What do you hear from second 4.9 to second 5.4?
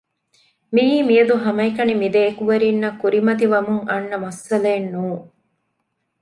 ނޫން